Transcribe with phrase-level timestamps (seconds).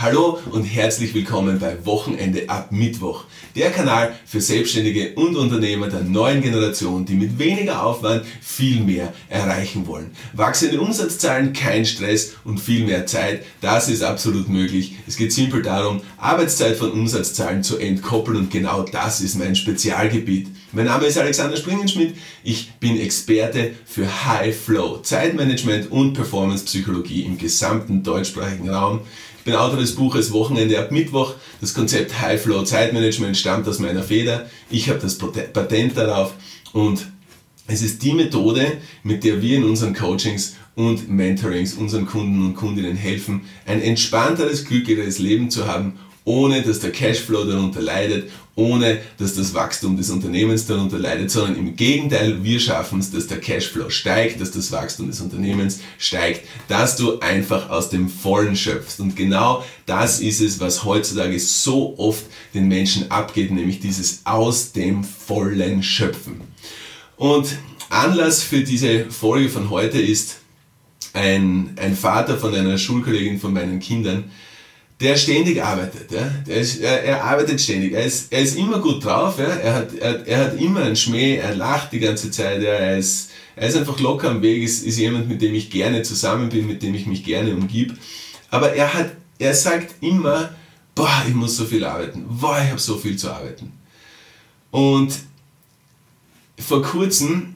[0.00, 3.24] Hallo und herzlich willkommen bei Wochenende ab Mittwoch,
[3.56, 9.12] der Kanal für Selbstständige und Unternehmer der neuen Generation, die mit weniger Aufwand viel mehr
[9.28, 10.12] erreichen wollen.
[10.34, 14.94] Wachsende Umsatzzahlen, kein Stress und viel mehr Zeit, das ist absolut möglich.
[15.08, 20.46] Es geht simpel darum, Arbeitszeit von Umsatzzahlen zu entkoppeln und genau das ist mein Spezialgebiet.
[20.70, 27.22] Mein Name ist Alexander Springenschmidt, ich bin Experte für High Flow, Zeitmanagement und Performance Psychologie
[27.22, 29.00] im gesamten deutschsprachigen Raum
[29.48, 31.32] bin Autor des Buches Wochenende ab Mittwoch.
[31.62, 34.44] Das Konzept High Flow Zeitmanagement stammt aus meiner Feder.
[34.68, 36.34] Ich habe das Patent darauf
[36.74, 37.06] und
[37.66, 42.56] es ist die Methode, mit der wir in unseren Coachings und Mentorings unseren Kunden und
[42.56, 45.98] Kundinnen helfen, ein entspannteres, glücklicheres Leben zu haben
[46.28, 51.56] ohne dass der Cashflow darunter leidet, ohne dass das Wachstum des Unternehmens darunter leidet, sondern
[51.56, 56.46] im Gegenteil, wir schaffen es, dass der Cashflow steigt, dass das Wachstum des Unternehmens steigt,
[56.68, 59.00] dass du einfach aus dem Vollen schöpfst.
[59.00, 64.72] Und genau das ist es, was heutzutage so oft den Menschen abgeht, nämlich dieses aus
[64.72, 66.42] dem Vollen schöpfen.
[67.16, 67.56] Und
[67.88, 70.40] Anlass für diese Folge von heute ist
[71.14, 74.30] ein, ein Vater von einer Schulkollegin von meinen Kindern,
[75.00, 76.10] der ständig arbeitet.
[76.10, 76.30] Ja?
[76.46, 77.92] Der ist, er, er arbeitet ständig.
[77.92, 79.38] Er ist, er ist immer gut drauf.
[79.38, 79.46] Ja?
[79.46, 81.36] Er, hat, er, er hat immer einen Schmäh.
[81.36, 82.62] Er lacht die ganze Zeit.
[82.62, 82.72] Ja?
[82.72, 84.62] Er, ist, er ist einfach locker am Weg.
[84.62, 87.94] Ist, ist jemand, mit dem ich gerne zusammen bin, mit dem ich mich gerne umgib.
[88.50, 90.50] Aber er, hat, er sagt immer,
[90.94, 92.24] boah, ich muss so viel arbeiten.
[92.28, 93.72] Boah, ich habe so viel zu arbeiten.
[94.70, 95.14] Und
[96.58, 97.54] vor kurzem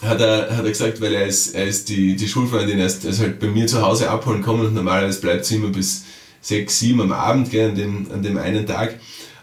[0.00, 3.04] hat er, hat er gesagt, weil er ist, er ist die, die Schulfreundin, er ist,
[3.04, 6.04] er ist halt bei mir zu Hause abholen kommen und normalerweise bleibt sie immer bis
[6.42, 9.00] sechs, sieben am Abend, gell, an, dem, an dem einen Tag.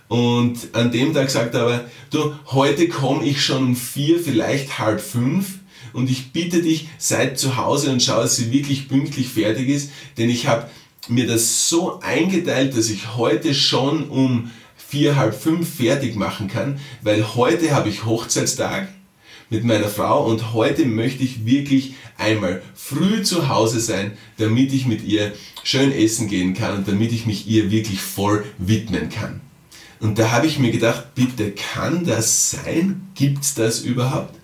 [0.08, 4.78] Und an dem Tag sagt er aber, du, heute komme ich schon um vier, vielleicht
[4.78, 5.60] halb fünf
[5.94, 9.92] und ich bitte dich, seid zu Hause und schau, dass sie wirklich pünktlich fertig ist,
[10.18, 10.70] denn ich habe
[11.08, 16.80] mir das so eingeteilt, dass ich heute schon um vier, halb fünf fertig machen kann,
[17.02, 18.88] weil heute habe ich Hochzeitstag
[19.52, 24.86] mit meiner Frau und heute möchte ich wirklich einmal früh zu Hause sein, damit ich
[24.86, 29.42] mit ihr schön essen gehen kann und damit ich mich ihr wirklich voll widmen kann.
[30.00, 33.10] Und da habe ich mir gedacht, bitte kann das sein?
[33.16, 34.40] Gibt's das überhaupt?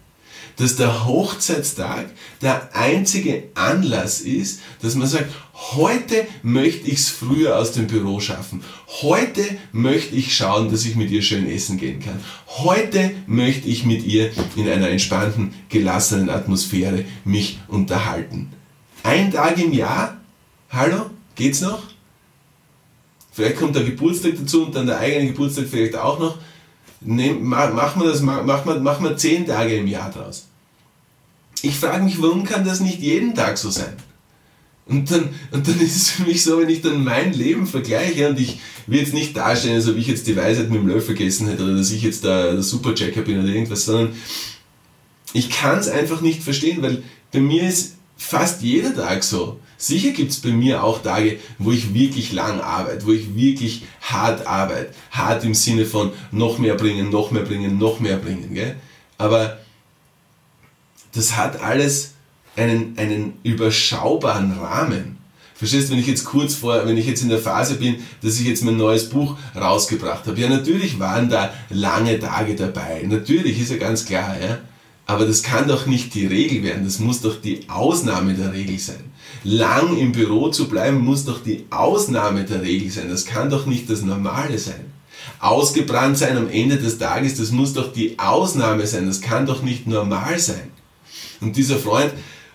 [0.57, 2.05] dass der Hochzeitstag
[2.41, 8.19] der einzige Anlass ist, dass man sagt, heute möchte ich es früher aus dem Büro
[8.19, 8.63] schaffen.
[9.01, 12.19] Heute möchte ich schauen, dass ich mit ihr schön essen gehen kann.
[12.47, 18.51] Heute möchte ich mit ihr in einer entspannten, gelassenen Atmosphäre mich unterhalten.
[19.03, 20.17] Ein Tag im Jahr?
[20.69, 21.09] Hallo?
[21.35, 21.83] Geht's noch?
[23.31, 26.37] Vielleicht kommt der Geburtstag dazu und dann der eigene Geburtstag vielleicht auch noch
[27.01, 30.47] nehm, machen wir das, machen wir, machen wir zehn Tage im Jahr draus.
[31.61, 33.95] Ich frage mich, warum kann das nicht jeden Tag so sein?
[34.87, 38.29] Und dann, und dann ist es für mich so, wenn ich dann mein Leben vergleiche
[38.29, 41.15] und ich will jetzt nicht darstellen, als ob ich jetzt die Weisheit mit dem Löffel
[41.15, 44.15] gegessen hätte oder dass ich jetzt da der Superchecker bin oder irgendwas, sondern
[45.33, 49.59] ich kann es einfach nicht verstehen, weil bei mir ist fast jeder Tag so.
[49.77, 53.83] Sicher gibt es bei mir auch Tage, wo ich wirklich lang arbeite, wo ich wirklich
[54.01, 54.93] hart arbeite.
[55.11, 58.53] Hart im Sinne von noch mehr bringen, noch mehr bringen, noch mehr bringen.
[58.53, 58.77] Gell?
[59.17, 59.59] Aber
[61.11, 62.14] das hat alles
[62.55, 65.17] einen, einen überschaubaren Rahmen.
[65.55, 68.39] Verstehst, du, wenn ich jetzt kurz vor, wenn ich jetzt in der Phase bin, dass
[68.39, 73.61] ich jetzt mein neues Buch rausgebracht habe, ja natürlich waren da lange Tage dabei, natürlich
[73.61, 74.57] ist ja ganz klar, ja.
[75.07, 78.79] Aber das kann doch nicht die Regel werden, das muss doch die Ausnahme der Regel
[78.79, 79.11] sein.
[79.43, 83.65] Lang im Büro zu bleiben muss doch die Ausnahme der Regel sein, das kann doch
[83.65, 84.91] nicht das Normale sein.
[85.39, 89.61] Ausgebrannt sein am Ende des Tages, das muss doch die Ausnahme sein, das kann doch
[89.61, 90.71] nicht normal sein.
[91.39, 92.11] Und dieser Freund,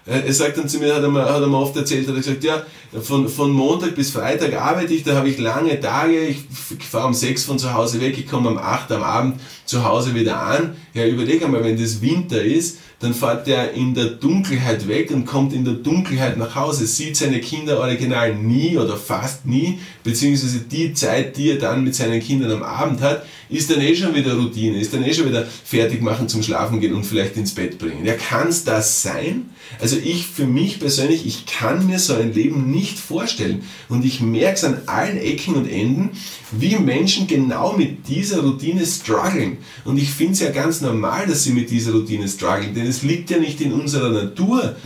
[0.06, 2.20] er sagt dann zu mir, hat er, mir, hat er mir oft erzählt, hat er
[2.20, 2.62] gesagt, ja,
[3.00, 6.38] von, von Montag bis Freitag arbeite ich, da habe ich lange Tage, ich
[6.84, 10.14] fahre um sechs von zu Hause weg, ich komme um acht am Abend zu Hause
[10.14, 10.74] wieder an.
[10.94, 15.26] Ja, überleg einmal, wenn das Winter ist, dann fährt der in der Dunkelheit weg und
[15.26, 20.60] kommt in der Dunkelheit nach Hause, sieht seine Kinder original nie oder fast nie, beziehungsweise
[20.60, 24.14] die Zeit, die er dann mit seinen Kindern am Abend hat, ist dann eh schon
[24.14, 27.54] wieder Routine, ist dann eh schon wieder fertig machen zum Schlafen gehen und vielleicht ins
[27.54, 28.04] Bett bringen.
[28.06, 29.50] Ja, kann es das sein?
[29.80, 34.20] Also ich für mich persönlich, ich kann mir so ein Leben nicht vorstellen und ich
[34.20, 36.10] merke es an allen Ecken und Enden,
[36.52, 39.58] wie Menschen genau mit dieser Routine strugglen.
[39.84, 43.02] Und ich finde es ja ganz normal, dass sie mit dieser Routine strugglen, denn es
[43.02, 44.76] liegt ja nicht in unserer Natur,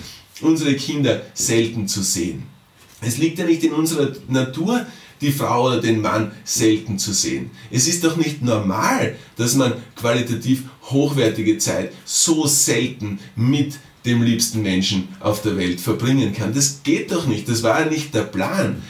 [0.41, 2.45] unsere Kinder selten zu sehen.
[3.03, 4.87] Es liegt ja nicht in unserer Natur,
[5.25, 7.51] die Frau oder den Mann selten zu sehen.
[7.71, 13.75] Es ist doch nicht normal, dass man qualitativ hochwertige Zeit so selten mit
[14.05, 16.55] dem liebsten Menschen auf der Welt verbringen kann.
[16.55, 17.49] Das geht doch nicht.
[17.49, 18.83] Das war ja nicht der Plan.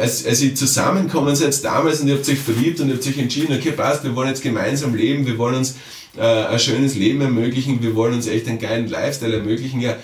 [0.00, 3.18] als, als ihr zusammenkommen seid damals und ihr habt euch verliebt und ihr habt euch
[3.18, 5.76] entschieden, okay, passt, wir wollen jetzt gemeinsam leben, wir wollen uns
[6.16, 9.96] äh, ein schönes Leben ermöglichen, wir wollen uns echt einen geilen Lifestyle ermöglichen, ja,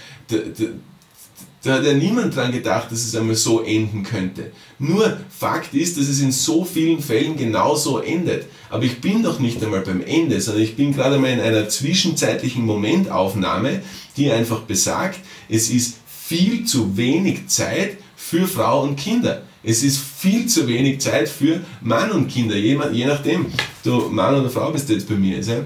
[1.63, 4.53] da, hat ja niemand dran gedacht, dass es einmal so enden könnte.
[4.79, 8.47] Nur Fakt ist, dass es in so vielen Fällen genauso endet.
[8.71, 11.69] Aber ich bin doch nicht einmal beim Ende, sondern ich bin gerade mal in einer
[11.69, 13.83] zwischenzeitlichen Momentaufnahme,
[14.17, 19.43] die einfach besagt, es ist viel zu wenig Zeit für Frau und Kinder.
[19.65, 23.47] Es ist viel zu wenig Zeit für Mann und Kinder, je, je nachdem
[23.83, 25.41] du Mann oder Frau bist jetzt bei mir.
[25.41, 25.65] Ja?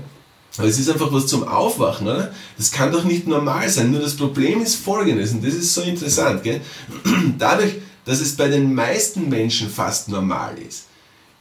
[0.59, 2.33] Aber es ist einfach was zum Aufwachen, oder?
[2.59, 3.91] Das kann doch nicht normal sein.
[3.91, 6.61] Nur das Problem ist folgendes, und das ist so interessant, gell?
[7.39, 10.87] Dadurch, dass es bei den meisten Menschen fast normal ist,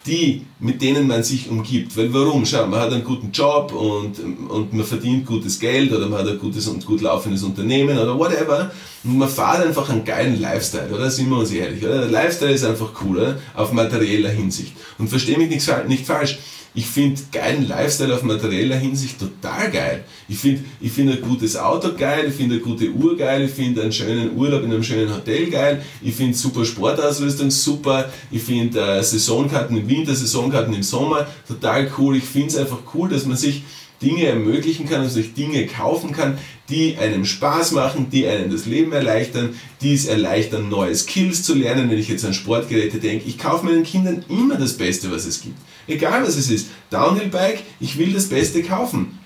[0.06, 1.96] die, mit denen man sich umgibt.
[1.96, 2.46] Weil warum?
[2.46, 4.18] Schau, man hat einen guten Job und,
[4.50, 8.18] und man verdient gutes Geld oder man hat ein gutes und gut laufendes Unternehmen oder
[8.18, 8.72] whatever
[9.04, 11.12] und man fährt einfach einen geilen Lifestyle, oder?
[11.12, 12.00] Sind wir uns ehrlich, oder?
[12.00, 13.40] Der Lifestyle ist einfach cool, oder?
[13.56, 14.74] Auf materieller Hinsicht.
[14.98, 16.40] Und verstehe mich nicht, nicht falsch
[16.74, 20.04] ich finde geilen Lifestyle auf materieller Hinsicht total geil.
[20.30, 23.52] Ich finde ich find ein gutes Auto geil, ich finde eine gute Uhr geil, ich
[23.52, 28.42] finde einen schönen Urlaub in einem schönen Hotel geil, ich finde super Sportausrüstung super, ich
[28.42, 32.16] finde äh, Saisonkarten im Winter, Saisonkarten im Sommer total cool.
[32.16, 33.64] Ich finde es einfach cool, dass man sich
[34.02, 36.38] Dinge ermöglichen kann, dass man sich Dinge kaufen kann,
[36.70, 41.54] die einem Spaß machen, die einem das Leben erleichtern, die es erleichtern, neue Skills zu
[41.54, 41.90] lernen.
[41.90, 45.42] Wenn ich jetzt an Sportgeräte denke, ich kaufe meinen Kindern immer das Beste, was es
[45.42, 45.58] gibt.
[45.88, 46.68] Egal was es ist.
[46.90, 49.20] Downhill-Bike, ich will das Beste kaufen.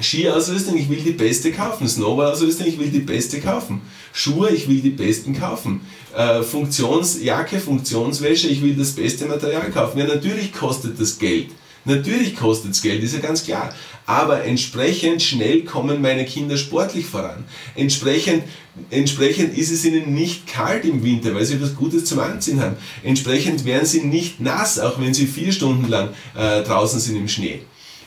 [0.00, 1.88] Skiausrüstung, ich will die beste kaufen.
[1.88, 3.80] Snowboardausrüstung, ich will die beste kaufen.
[4.12, 5.80] Schuhe, ich will die besten kaufen.
[6.14, 9.98] Äh, Funktionsjacke, Funktionswäsche, ich will das beste Material kaufen.
[9.98, 11.48] Ja, natürlich kostet das Geld.
[11.86, 13.72] Natürlich kostet es Geld, ist ja ganz klar.
[14.06, 17.44] Aber entsprechend schnell kommen meine Kinder sportlich voran.
[17.74, 18.44] Entsprechend,
[18.90, 22.76] entsprechend ist es ihnen nicht kalt im Winter, weil sie etwas Gutes zum Anziehen haben.
[23.02, 27.28] Entsprechend werden sie nicht nass, auch wenn sie vier Stunden lang äh, draußen sind im
[27.28, 27.60] Schnee.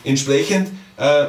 [0.04, 1.28] Entsprechend äh,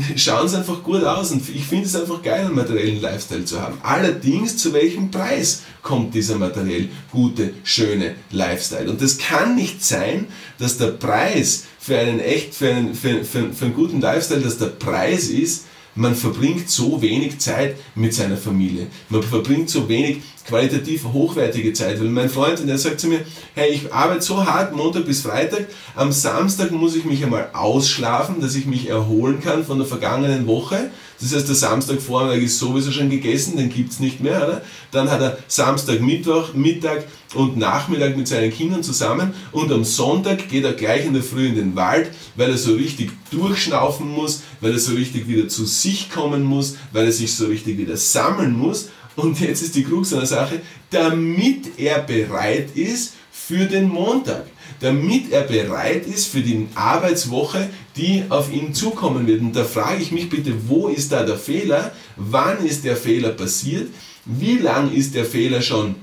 [0.16, 3.60] schauen sie einfach gut aus und ich finde es einfach geil, einen materiellen Lifestyle zu
[3.60, 3.78] haben.
[3.82, 8.90] Allerdings, zu welchem Preis kommt dieser materiell gute, schöne Lifestyle?
[8.90, 10.26] Und das kann nicht sein,
[10.58, 14.58] dass der Preis für einen echt, für einen, für, für, für einen guten Lifestyle, dass
[14.58, 18.88] der Preis ist, man verbringt so wenig Zeit mit seiner Familie.
[19.08, 22.00] Man verbringt so wenig qualitativ hochwertige Zeit.
[22.00, 23.20] Weil mein Freund, der sagt zu mir,
[23.54, 28.40] hey, ich arbeite so hart Montag bis Freitag, am Samstag muss ich mich einmal ausschlafen,
[28.40, 30.90] dass ich mich erholen kann von der vergangenen Woche.
[31.20, 34.44] Das heißt, der Samstagvormittag ist sowieso schon gegessen, den gibt's nicht mehr.
[34.44, 34.62] Oder?
[34.90, 40.48] Dann hat er Samstag, Mittwoch, Mittag und Nachmittag mit seinen Kindern zusammen und am Sonntag
[40.48, 44.42] geht er gleich in der Früh in den Wald, weil er so richtig durchschnaufen muss,
[44.60, 47.96] weil er so richtig wieder zu sich kommen muss, weil er sich so richtig wieder
[47.96, 50.60] sammeln muss und jetzt ist die Krux an der Sache,
[50.90, 54.46] damit er bereit ist für den Montag,
[54.80, 59.40] damit er bereit ist für die Arbeitswoche, die auf ihn zukommen wird.
[59.40, 61.92] Und da frage ich mich bitte, wo ist da der Fehler?
[62.16, 63.88] Wann ist der Fehler passiert?
[64.24, 65.94] Wie lang ist der Fehler schon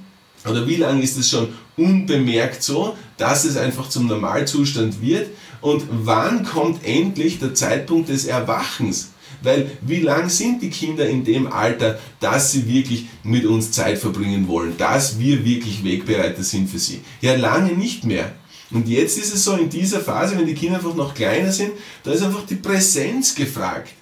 [0.45, 5.29] oder wie lange ist es schon unbemerkt so, dass es einfach zum Normalzustand wird?
[5.61, 9.11] Und wann kommt endlich der Zeitpunkt des Erwachens?
[9.43, 13.97] Weil wie lang sind die Kinder in dem Alter, dass sie wirklich mit uns Zeit
[13.97, 17.01] verbringen wollen, dass wir wirklich Wegbereiter sind für sie?
[17.21, 18.31] Ja, lange nicht mehr.
[18.71, 21.71] Und jetzt ist es so in dieser Phase, wenn die Kinder einfach noch kleiner sind,
[22.03, 23.93] da ist einfach die Präsenz gefragt.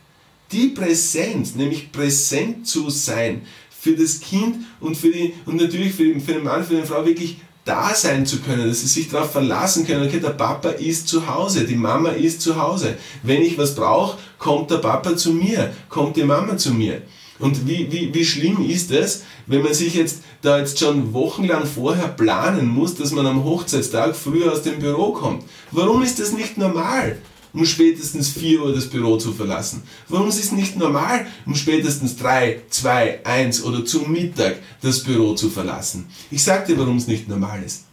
[0.51, 3.41] Die Präsenz, nämlich präsent zu sein
[3.79, 6.87] für das Kind und für die und natürlich für den, für den Mann, für die
[6.87, 10.69] Frau wirklich da sein zu können, dass sie sich darauf verlassen können, okay, der Papa
[10.69, 12.97] ist zu Hause, die Mama ist zu Hause.
[13.21, 17.01] Wenn ich was brauche, kommt der Papa zu mir, kommt die Mama zu mir.
[17.37, 21.65] Und wie, wie, wie schlimm ist es, wenn man sich jetzt da jetzt schon wochenlang
[21.65, 25.43] vorher planen muss, dass man am Hochzeitstag früher aus dem Büro kommt?
[25.71, 27.17] Warum ist das nicht normal?
[27.53, 29.83] Um spätestens 4 Uhr das Büro zu verlassen?
[30.07, 35.33] Warum ist es nicht normal, um spätestens 3, 2, 1 oder zum Mittag das Büro
[35.33, 36.07] zu verlassen?
[36.31, 37.85] Ich sage dir, warum es nicht normal ist.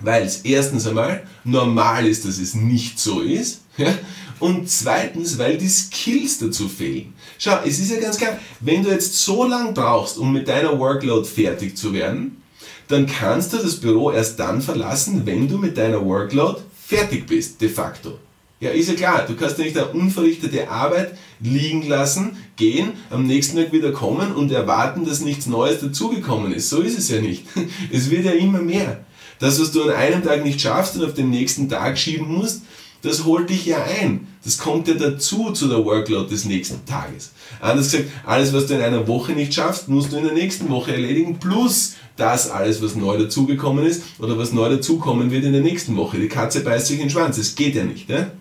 [0.00, 3.60] Weil es erstens einmal normal ist, dass es nicht so ist.
[3.76, 3.94] Ja?
[4.38, 7.12] Und zweitens, weil die Skills dazu fehlen.
[7.38, 10.78] Schau, es ist ja ganz klar, wenn du jetzt so lang brauchst, um mit deiner
[10.78, 12.40] Workload fertig zu werden,
[12.88, 17.60] dann kannst du das Büro erst dann verlassen, wenn du mit deiner Workload fertig bist,
[17.60, 18.18] de facto.
[18.60, 23.26] Ja, ist ja klar, du kannst ja nicht eine unverrichtete Arbeit liegen lassen, gehen, am
[23.26, 26.68] nächsten Tag wieder kommen und erwarten, dass nichts Neues dazugekommen ist.
[26.68, 27.46] So ist es ja nicht.
[27.90, 29.02] Es wird ja immer mehr.
[29.38, 32.60] Das, was du an einem Tag nicht schaffst und auf den nächsten Tag schieben musst,
[33.00, 34.28] das holt dich ja ein.
[34.44, 37.30] Das kommt ja dazu zu der Workload des nächsten Tages.
[37.62, 40.68] Anders gesagt, alles, was du in einer Woche nicht schaffst, musst du in der nächsten
[40.68, 45.52] Woche erledigen, plus das alles, was neu dazugekommen ist oder was neu dazukommen wird in
[45.54, 46.18] der nächsten Woche.
[46.18, 48.10] Die Katze beißt sich in den Schwanz, das geht ja nicht.
[48.10, 48.32] Ne?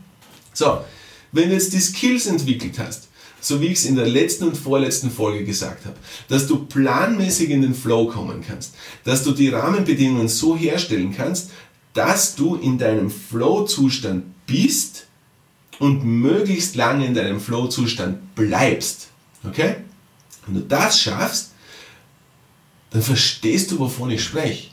[0.59, 0.83] So,
[1.31, 3.07] wenn du jetzt die Skills entwickelt hast,
[3.39, 5.95] so wie ich es in der letzten und vorletzten Folge gesagt habe,
[6.27, 8.75] dass du planmäßig in den Flow kommen kannst,
[9.05, 11.51] dass du die Rahmenbedingungen so herstellen kannst,
[11.93, 15.07] dass du in deinem Flow-Zustand bist
[15.79, 19.07] und möglichst lange in deinem Flow-Zustand bleibst.
[19.47, 19.77] Okay?
[20.45, 21.51] Wenn du das schaffst,
[22.89, 24.68] dann verstehst du, wovon ich spreche.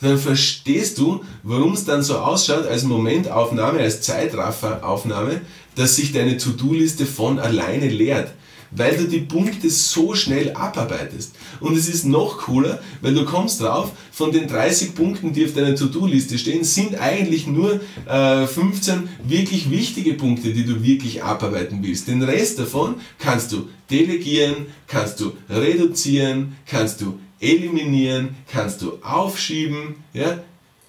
[0.00, 5.42] Dann verstehst du, warum es dann so ausschaut als Momentaufnahme, als Zeitrafferaufnahme,
[5.74, 8.32] dass sich deine To-Do-Liste von alleine leert
[8.70, 11.34] weil du die Punkte so schnell abarbeitest.
[11.60, 15.54] Und es ist noch cooler, weil du kommst drauf, von den 30 Punkten, die auf
[15.54, 21.80] deiner To-Do-Liste stehen, sind eigentlich nur äh, 15 wirklich wichtige Punkte, die du wirklich abarbeiten
[21.82, 22.08] willst.
[22.08, 29.96] Den Rest davon kannst du delegieren, kannst du reduzieren, kannst du eliminieren, kannst du aufschieben,
[30.12, 30.38] ja?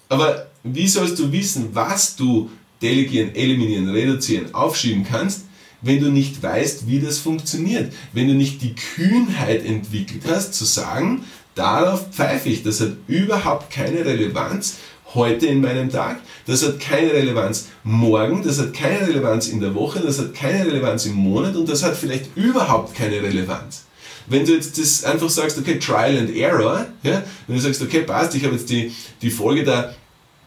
[0.08, 2.50] Aber wie sollst du wissen, was du
[2.82, 5.44] delegieren, eliminieren, reduzieren, aufschieben kannst,
[5.80, 7.92] wenn du nicht weißt, wie das funktioniert.
[8.12, 13.70] Wenn du nicht die Kühnheit entwickelt hast, zu sagen, darauf pfeife ich, das hat überhaupt
[13.70, 14.78] keine Relevanz
[15.14, 19.74] heute in meinem Tag, das hat keine Relevanz morgen, das hat keine Relevanz in der
[19.74, 23.84] Woche, das hat keine Relevanz im Monat und das hat vielleicht überhaupt keine Relevanz.
[24.26, 28.02] Wenn du jetzt das einfach sagst, okay, Trial and Error, ja, wenn du sagst, okay,
[28.02, 29.94] passt, ich habe jetzt die, die Folge da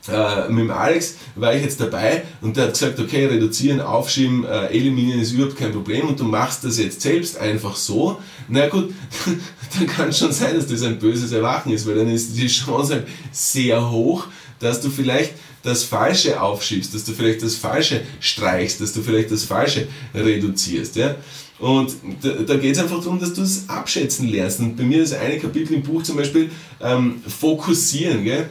[0.08, 4.46] äh, mit dem Alex war ich jetzt dabei und der hat gesagt, okay, reduzieren, aufschieben,
[4.46, 8.20] äh, eliminieren ist überhaupt kein Problem und du machst das jetzt selbst einfach so.
[8.48, 8.94] Na gut,
[9.78, 12.48] dann kann es schon sein, dass das ein böses Erwachen ist, weil dann ist die
[12.48, 14.28] Chance halt sehr hoch,
[14.60, 15.34] dass du vielleicht
[15.64, 20.96] das Falsche aufschiebst, dass du vielleicht das Falsche streichst, dass du vielleicht das Falsche reduzierst.
[20.96, 21.16] Ja?
[21.60, 24.60] Und da, da geht es einfach darum, dass du es abschätzen lernst.
[24.60, 28.24] Und bei mir ist eine Kapitel im Buch zum Beispiel ähm, Fokussieren.
[28.24, 28.50] Gell?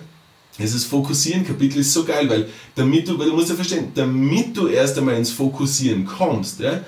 [0.59, 4.69] Dieses Fokussieren-Kapitel ist so geil, weil damit du, weil du musst ja verstehen, damit du
[4.69, 6.81] erst einmal ins Fokussieren kommst, ja,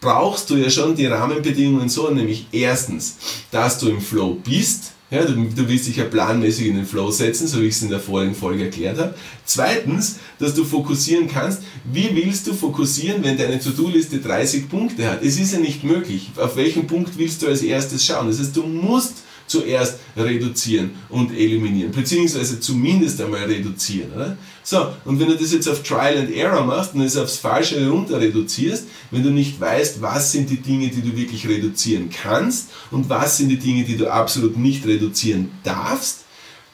[0.00, 3.16] brauchst du ja schon die Rahmenbedingungen so, nämlich erstens,
[3.50, 7.10] dass du im Flow bist, ja, du, du willst dich ja planmäßig in den Flow
[7.10, 9.14] setzen, so wie ich es in der vorigen Folge erklärt habe.
[9.44, 11.62] Zweitens, dass du fokussieren kannst.
[11.84, 15.22] Wie willst du fokussieren, wenn deine To-Do-Liste 30 Punkte hat?
[15.22, 16.30] Es ist ja nicht möglich.
[16.36, 18.28] Auf welchen Punkt willst du als erstes schauen?
[18.28, 24.12] Das heißt, du musst zuerst reduzieren und eliminieren, beziehungsweise zumindest einmal reduzieren.
[24.14, 24.36] Oder?
[24.62, 27.88] So, und wenn du das jetzt auf Trial and Error machst und es aufs Falsche
[27.88, 32.70] runter reduzierst, wenn du nicht weißt, was sind die Dinge, die du wirklich reduzieren kannst
[32.90, 36.20] und was sind die Dinge, die du absolut nicht reduzieren darfst,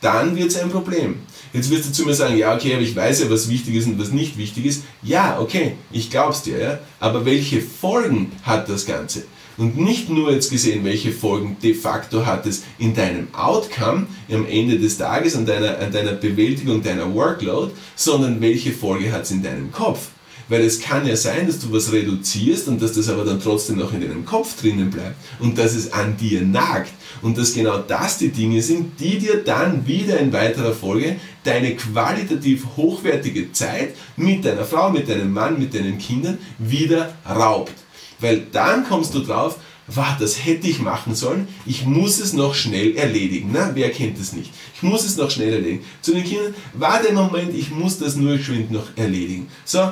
[0.01, 1.17] dann wird es ein Problem.
[1.53, 3.87] Jetzt wirst du zu mir sagen, ja, okay, aber ich weiß ja, was wichtig ist
[3.87, 4.85] und was nicht wichtig ist.
[5.03, 6.79] Ja, okay, ich glaub's dir, ja.
[7.01, 9.25] Aber welche Folgen hat das Ganze?
[9.61, 14.47] Und nicht nur jetzt gesehen, welche Folgen de facto hat es in deinem Outcome am
[14.47, 19.33] Ende des Tages, an deiner, an deiner Bewältigung deiner Workload, sondern welche Folge hat es
[19.33, 20.09] in deinem Kopf.
[20.49, 23.77] Weil es kann ja sein, dass du was reduzierst und dass das aber dann trotzdem
[23.77, 27.81] noch in deinem Kopf drinnen bleibt und dass es an dir nagt und dass genau
[27.87, 33.95] das die Dinge sind, die dir dann wieder in weiterer Folge deine qualitativ hochwertige Zeit
[34.17, 37.80] mit deiner Frau, mit deinem Mann, mit deinen Kindern wieder raubt.
[38.21, 42.55] Weil dann kommst du drauf, wow, das hätte ich machen sollen, ich muss es noch
[42.55, 43.51] schnell erledigen.
[43.53, 44.51] Na, wer kennt das nicht?
[44.75, 45.85] Ich muss es noch schnell erledigen.
[46.01, 49.49] Zu den Kindern, war der Moment, ich muss das nur geschwind noch erledigen.
[49.65, 49.91] So,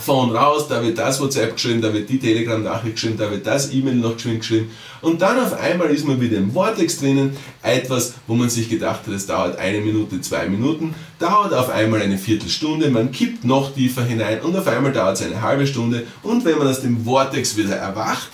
[0.00, 3.72] Phone raus, da wird das WhatsApp geschrieben, da wird die Telegram-Nachricht geschrieben, da wird das
[3.72, 4.70] E-Mail noch geschwind geschrieben.
[5.02, 9.06] Und dann auf einmal ist man wieder im Vortex drinnen, etwas, wo man sich gedacht
[9.06, 13.74] hat, es dauert eine Minute, zwei Minuten, dauert auf einmal eine Viertelstunde, man kippt noch
[13.74, 17.04] tiefer hinein und auf einmal dauert es eine halbe Stunde und wenn man aus dem
[17.04, 18.30] Vortex wieder erwacht,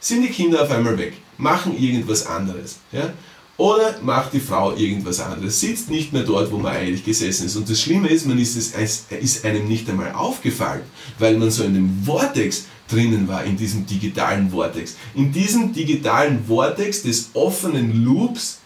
[0.00, 2.78] sind die Kinder auf einmal weg, machen irgendwas anderes.
[2.92, 3.10] Ja?
[3.58, 7.56] Oder macht die Frau irgendwas anderes, sitzt nicht mehr dort, wo man eigentlich gesessen ist.
[7.56, 10.82] Und das Schlimme ist, man ist, es, ist einem nicht einmal aufgefallen,
[11.18, 14.94] weil man so in dem Vortex drinnen war, in diesem digitalen Vortex.
[15.16, 18.60] In diesem digitalen Vortex des offenen Loops,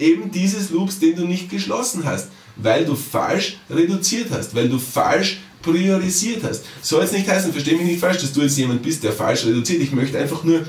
[0.00, 4.80] eben dieses Loops, den du nicht geschlossen hast, weil du falsch reduziert hast, weil du
[4.80, 6.64] falsch priorisiert hast.
[6.82, 9.46] Soll jetzt nicht heißen, verstehe mich nicht falsch, dass du jetzt jemand bist, der falsch
[9.46, 9.80] reduziert.
[9.80, 10.66] Ich möchte einfach nur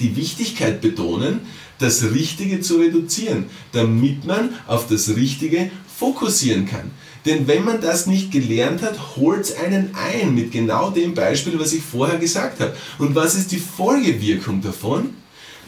[0.00, 1.40] die Wichtigkeit betonen,
[1.78, 6.90] das Richtige zu reduzieren, damit man auf das Richtige fokussieren kann.
[7.24, 11.58] Denn wenn man das nicht gelernt hat, holt es einen ein mit genau dem Beispiel,
[11.58, 12.76] was ich vorher gesagt habe.
[12.98, 15.10] Und was ist die Folgewirkung davon?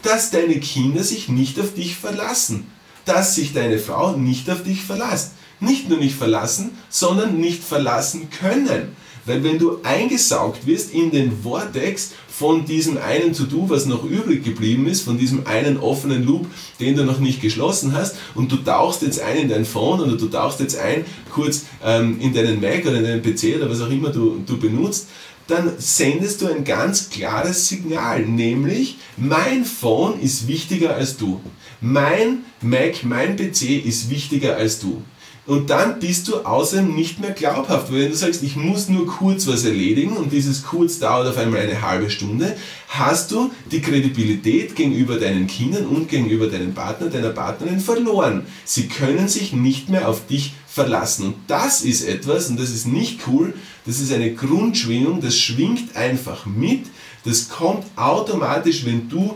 [0.01, 2.67] Dass deine Kinder sich nicht auf dich verlassen.
[3.05, 5.33] dass sich deine Frau nicht auf dich verlässt.
[5.59, 8.95] Nicht nur nicht verlassen, sondern nicht verlassen können.
[9.25, 14.43] Weil wenn du eingesaugt wirst in den Vortex von diesem einen To-Do, was noch übrig
[14.43, 16.47] geblieben ist, von diesem einen offenen Loop,
[16.79, 20.15] den du noch nicht geschlossen hast, und du tauchst jetzt ein in dein Phone oder
[20.15, 23.81] du tauchst jetzt ein kurz ähm, in deinen Mac oder in deinen PC oder was
[23.81, 25.07] auch immer du, du benutzt,
[25.47, 31.39] dann sendest du ein ganz klares Signal, nämlich mein Phone ist wichtiger als du.
[31.81, 35.03] Mein Mac, mein PC ist wichtiger als du.
[35.47, 39.05] Und dann bist du außerdem nicht mehr glaubhaft, weil wenn du sagst, ich muss nur
[39.05, 43.81] kurz was erledigen und dieses kurz dauert auf einmal eine halbe Stunde, hast du die
[43.81, 48.47] Kredibilität gegenüber deinen Kindern und gegenüber deinem Partner, deiner Partnerin verloren.
[48.63, 51.27] Sie können sich nicht mehr auf dich verlassen.
[51.27, 53.53] Und das ist etwas, und das ist nicht cool,
[53.85, 56.87] das ist eine Grundschwingung, das schwingt einfach mit,
[57.23, 59.35] das kommt automatisch, wenn du,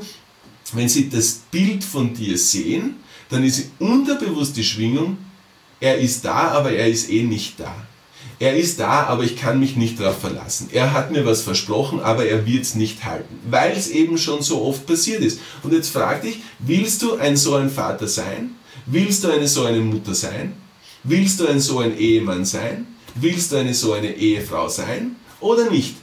[0.74, 2.96] wenn sie das Bild von dir sehen,
[3.30, 5.18] dann ist unterbewusst die Schwingung,
[5.80, 7.74] er ist da, aber er ist eh nicht da.
[8.40, 10.70] Er ist da, aber ich kann mich nicht darauf verlassen.
[10.72, 14.42] Er hat mir was versprochen, aber er wird es nicht halten, weil es eben schon
[14.42, 15.42] so oft passiert ist.
[15.62, 18.52] Und jetzt frag dich, willst du ein so ein Vater sein?
[18.86, 20.54] Willst du eine so eine Mutter sein?
[21.04, 22.88] Willst du ein so ein Ehemann sein?
[23.16, 25.96] Willst du eine so eine Ehefrau sein oder nicht?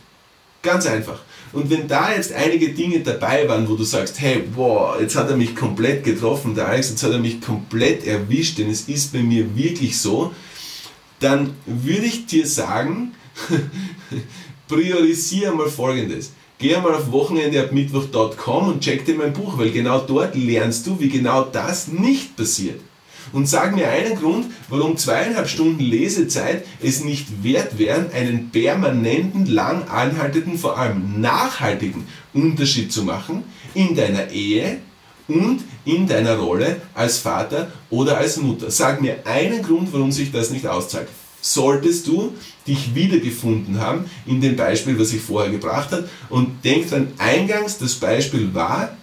[0.63, 1.21] Ganz einfach.
[1.53, 5.31] Und wenn da jetzt einige Dinge dabei waren, wo du sagst, hey, wow, jetzt hat
[5.31, 9.13] er mich komplett getroffen, der Alex, jetzt hat er mich komplett erwischt, denn es ist
[9.13, 10.33] bei mir wirklich so,
[11.21, 13.13] dann würde ich dir sagen,
[14.69, 16.33] priorisiere mal folgendes.
[16.59, 21.11] Geh einmal auf wochenendeabmittwoch.com und check dir mein Buch, weil genau dort lernst du, wie
[21.11, 22.81] genau das nicht passiert.
[23.33, 29.47] Und sag mir einen Grund, warum zweieinhalb Stunden Lesezeit es nicht wert wären, einen permanenten,
[29.47, 34.79] lang anhaltenden, vor allem nachhaltigen Unterschied zu machen in deiner Ehe
[35.29, 38.71] und in deiner Rolle als Vater oder als Mutter.
[38.71, 41.09] Sag mir einen Grund, warum sich das nicht auszahlt.
[41.41, 42.33] Solltest du
[42.67, 46.09] dich wiedergefunden haben in dem Beispiel, was ich vorher gebracht habe.
[46.29, 48.97] Und denk dran, eingangs das Beispiel war,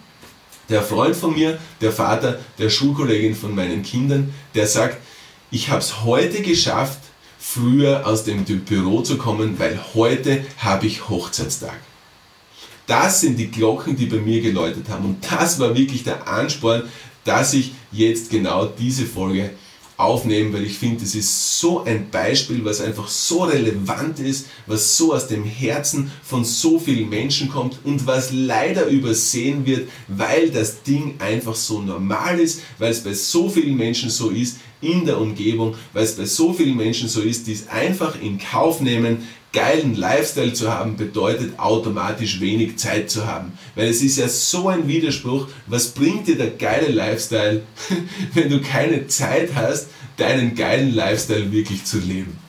[0.68, 4.98] der Freund von mir, der Vater der Schulkollegin von meinen Kindern, der sagt,
[5.50, 6.98] ich habe es heute geschafft,
[7.38, 11.78] früher aus dem Büro zu kommen, weil heute habe ich Hochzeitstag.
[12.86, 15.04] Das sind die Glocken, die bei mir geläutet haben.
[15.04, 16.82] Und das war wirklich der Ansporn,
[17.24, 19.50] dass ich jetzt genau diese Folge
[19.96, 24.96] aufnehmen, weil ich finde, das ist so ein Beispiel, was einfach so relevant ist, was
[24.96, 30.50] so aus dem Herzen von so vielen Menschen kommt und was leider übersehen wird, weil
[30.50, 35.06] das Ding einfach so normal ist, weil es bei so vielen Menschen so ist in
[35.06, 38.80] der Umgebung, weil es bei so vielen Menschen so ist, die es einfach in Kauf
[38.80, 43.52] nehmen, geilen Lifestyle zu haben, bedeutet automatisch wenig Zeit zu haben.
[43.74, 47.62] Weil es ist ja so ein Widerspruch, was bringt dir der geile Lifestyle,
[48.34, 49.88] wenn du keine Zeit hast,
[50.18, 52.43] deinen geilen Lifestyle wirklich zu leben.